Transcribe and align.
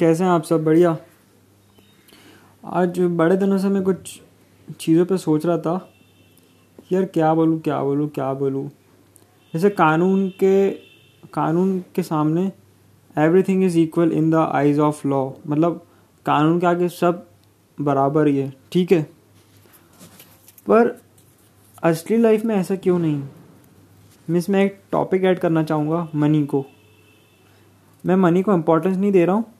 कैसे 0.00 0.24
हैं 0.24 0.30
आप 0.30 0.42
सब? 0.42 0.64
बढ़िया। 0.64 0.96
आज 2.64 2.98
बड़े 3.00 3.36
दिनों 3.36 3.58
से 3.58 3.68
मैं 3.68 3.82
कुछ 3.82 4.22
चीज़ों 4.80 5.06
पे 5.06 5.16
सोच 5.18 5.46
रहा 5.46 5.58
था। 5.58 5.92
यार, 6.92 7.04
क्या 7.04 7.34
बोलूँ 7.34 7.60
क्या 7.60 7.82
बोलूँ 7.82 8.08
क्या 8.08 8.32
बोलूँ? 8.34 8.68
जैसे 9.54 9.70
कानून 9.70 10.28
के 10.28 10.70
कानून 11.34 11.80
के 11.94 12.02
सामने 12.02 12.52
everything 13.18 13.64
is 13.64 13.78
equal 13.78 14.12
in 14.12 14.30
the 14.30 14.34
eyes 14.34 14.80
of 14.80 15.08
law 15.08 15.30
मतलब 15.46 15.86
कानून 16.26 16.60
के 16.60 16.66
आगे 16.66 16.88
सब 16.88 17.26
बराबर 17.80 18.26
ही 18.26 18.36
है, 18.36 18.52
ठीक 18.72 18.92
है? 18.92 19.02
पर 20.66 21.00
असली 21.82 22.16
लाइफ 22.16 22.44
में 22.44 22.56
ऐसा 22.56 22.76
क्यों 22.76 22.98
नहीं? 22.98 23.22
मिस 24.30 24.50
मैं 24.50 24.64
एक 24.64 24.80
टॉपिक 24.92 25.24
ऐड 25.24 25.38
करना 25.38 25.62
चाहूँगा 25.62 26.08
मनी 26.14 26.46
को। 26.46 26.64
मैं 28.06 28.16
मनी 28.16 28.42
को 28.42 28.54
इम्पोर्टेंस 28.54 28.96
नहीं 28.96 29.12
दे 29.12 29.24
रहा 29.24 29.36
हूँ 29.36 29.55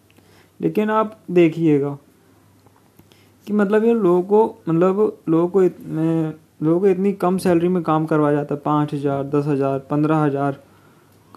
लेकिन 0.61 0.91
आप 0.91 1.19
देखिएगा 1.31 1.97
कि 3.47 3.53
मतलब 3.53 3.85
ये 3.85 3.95
लोगों 3.95 4.23
को 4.23 4.45
मतलब 4.69 5.19
लोगों 5.29 5.49
को 5.49 5.63
इतने 5.63 6.33
लोगों 6.63 6.81
को 6.81 6.87
इतनी 6.87 7.13
कम 7.13 7.39
सैलरी 7.39 7.69
में 7.69 7.83
काम 7.83 8.07
करवाया 8.07 8.35
जाता 8.35 8.55
है, 8.55 8.61
पाँच 8.61 8.95
हज़ार, 8.95 9.25
दस 9.25 9.47
हज़ार, 9.47 9.79
पंद्रह 9.91 10.17
हज़ार। 10.17 10.59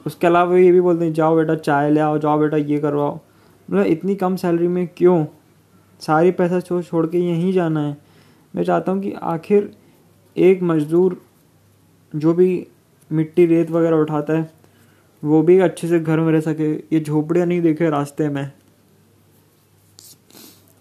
उसके 0.05 0.27
अलावा 0.27 0.57
ये 0.57 0.71
भी 0.71 0.81
बोलते 0.81 1.05
हैं, 1.05 1.13
जाओ 1.13 1.35
बेटा, 1.35 1.55
चाय 1.55 1.89
ले 1.91 1.99
आओ, 1.99 2.17
जाओ 2.17 2.39
बेटा, 2.39 2.57
ये 2.57 2.77
करवाओ। 2.79 3.19
मतलब 3.69 3.85
इतनी 3.85 4.15
कम 4.15 4.35
सैलरी 4.35 4.67
में 4.67 4.87
क्यों? 4.97 5.25
सारी 6.01 6.31
पैसा 6.31 6.59
छोड़ 6.59 6.81
छोड़ 6.83 7.05
के 7.07 7.17
यहीं 7.19 7.51
जाना 7.53 7.79
है। 7.79 7.97
मैं 8.53 8.63
चाहता 8.63 8.91
हूँ 8.91 9.01
कि 9.01 9.11
आखिर 9.11 9.71
एक 10.35 10.63
मज़दूर 10.63 11.21
जो 12.13 12.33
भी 12.33 12.67
मिट्टी, 13.11 13.45
रेत 13.45 13.71
वगैरह 13.71 13.97
उठाता 13.97 14.33
है, 14.33 14.49
वो 15.23 15.41
भी 15.41 15.59
अच्छे 15.59 15.87
से 15.87 15.99
घर 15.99 16.19
में 16.19 16.31
रह 16.33 16.39
सके। 16.39 16.71
ये 16.73 16.99
झोपड़ियाँ 16.99 17.47
नहीं 17.47 17.61
देखे 17.61 17.89
रास्ते 17.89 18.29
में। 18.29 18.51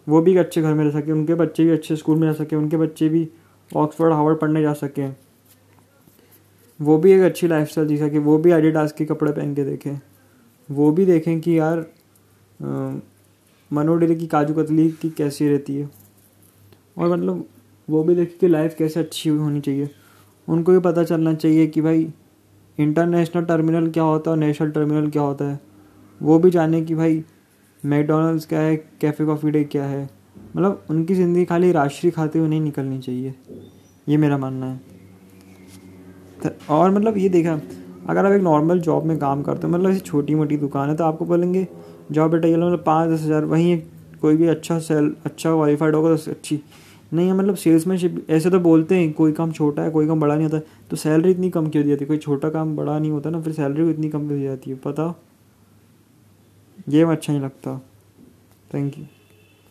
वो 0.09 0.21
भी 0.23 0.33
एक 0.33 0.39
अच्छे 0.39 0.63
घर 0.63 0.75
में 0.75 0.85
रह 0.85 1.01
सके, 1.01 1.13
उनके 1.13 1.35
बच्चे 1.35 1.65
भी 1.65 1.71
अच्छे 1.71 1.97
स्कूल 1.97 2.19
में 2.19 2.27
जा 2.29 2.45
सके, 2.45 2.57
उनके 2.57 2.77
बच्चे 2.77 3.09
भी 3.09 3.29
ऑक्सफोर्ड, 3.77 4.13
हार्वर्ड 4.13 4.39
पढ़ने 4.39 4.63
जा 4.63 4.73
सकें। 4.73 5.15
वो 6.81 6.99
भी 6.99 7.13
एक 7.13 7.23
अच्छी 7.23 7.49
लाइफ 7.49 7.69
स्टाइल 7.69 7.89
जी 7.89 7.97
सके, 7.97 8.19
वो 8.19 8.39
भी 8.39 8.53
एडिडास 8.53 8.93
के 8.93 9.05
कपड़े 9.05 9.33
पहन 9.33 9.55
के 9.55 9.65
देखें। 9.65 10.01
वो 10.71 10.91
भी 10.93 11.07
देखें 11.07 11.41
कि 11.41 11.59
यार 11.59 11.87
मनोडेरे 13.71 14.15
की 14.15 14.27
काजू 14.27 14.55
कतली 14.55 14.89
की 14.91 15.11
कैसी 15.11 15.49
रहती 15.49 15.77
है। 15.77 15.91
और 16.99 17.09
मतलब 17.09 17.45
वो 17.89 18.03
भी 18.05 18.15
देखें 18.15 18.39
कि 18.39 18.49
लाइफ 18.49 18.75
कैसे 18.79 19.01
अच्छी 19.01 19.31
होनी 19.31 19.61
चाहिए। 19.61 19.91
उनको 20.49 20.73
भी 20.73 20.79
पता 20.79 21.05
चलना 21.05 21.35
चाहिए 21.35 21.67
कि 21.67 21.81
भाई 21.81 22.13
इंटरनेशनल 22.79 23.45
टर्मिनल 23.45 23.91
क्या 23.91 24.03
होता 24.03 24.31
है 24.31 24.37
और 24.37 24.39
नेशनल 24.39 24.71
टर्मिनल 24.71 25.11
क्या 25.11 25.23
होता 25.23 25.45
है। 25.45 25.61
वो 26.23 26.39
भी 26.39 26.51
जाने 26.51 26.83
कि 26.83 26.95
भाई 26.95 27.25
मैकडोनल्ड्स 27.83 28.47
क्या 28.47 28.61
है? 28.61 28.77
कैफ़े 29.01 29.27
कॉफ़ी 29.27 29.51
डे 29.51 29.63
क्या 29.65 29.85
है? 29.85 30.03
मतलब 30.57 30.87
उनकी 30.91 31.15
ज़िंदगी 31.15 31.45
खाली 31.45 31.73
राशि 31.73 32.11
खाते 32.11 32.39
हुए 32.39 32.49
नहीं 32.49 32.61
निकलनी 32.61 32.99
चाहिए। 32.99 33.35
ये 34.07 34.17
मेरा 34.17 34.39
मानना 34.39 34.67
है। 34.67 34.81
और 36.71 36.91
मतलब 36.91 37.17
ये 37.19 37.29
देखा, 37.29 37.61
अगर 38.09 38.27
आप 38.27 38.33
एक 38.33 38.43
नॉर्मल 38.43 38.81
जॉब 38.81 39.05
में 39.05 39.17
काम 39.19 39.43
करते 39.43 39.67
हो 39.67 39.73
मतलब 39.73 39.91
ऐसी 39.91 40.01
छोटी 40.01 40.35
मोटी 40.35 40.57
दुकान 40.57 40.89
है 40.89 40.97
तो 40.97 41.05
आपको 41.05 41.25
बोलेंगे 41.25 41.67
जॉब 42.13 42.31
बेटा, 42.31 42.49
ये 42.49 42.57
मतलब 42.57 42.83
पाँच 42.87 43.11
दस 43.11 43.23
हज़ार, 43.23 43.45
वहीं 43.45 43.81
कोई 44.21 44.37
भी 44.37 44.47
अच्छा 44.49 44.79
सेल 44.81 45.15
अच्छा 45.25 45.51
क्वालिफाइड 45.51 45.95
होगा 45.95 46.15
तो 46.17 46.31
अच्छी। 46.31 46.61
नहीं 47.15 47.27
है 47.27 47.33
मतलब 47.33 47.55
सेल्समैनशिप 47.57 48.27
ऐसे 48.31 48.51
तो 48.51 48.59
बोलते 48.61 48.95
हैं, 48.95 49.13
कोई 49.13 49.33
काम 49.33 49.53
छोटा 49.53 49.83
है, 49.83 49.91
कोई 49.91 50.07
काम 50.07 50.21
बड़ा 50.21 50.35
नहीं 50.35 50.47
होता। 50.47 50.59
तो 50.91 50.97
सैलरी 50.97 51.31
इतनी 51.31 51.51
कम 51.51 51.69
क्यों 51.69 51.85
दी 51.85 51.91
जाती 51.91 52.05
है? 52.05 52.09
कोई 52.09 52.19
छोटा 52.19 52.49
काम 52.49 52.77
बड़ा 52.77 52.99
नहीं 52.99 53.11
होता 53.11 53.31
ना, 53.31 53.41
फिर 53.41 53.53
सैलरी 53.53 53.91
इतनी 53.91 54.09
कम 54.09 54.27
क्यों 54.27 54.39
दी 54.39 54.45
जाती 54.45 54.71
है? 54.71 54.77
पता 54.77 55.15
ये 56.89 57.03
अच्छा 57.03 57.33
नहीं 57.33 57.43
लगता। 57.43 57.81
Thank 58.75 58.99
you 58.99 59.05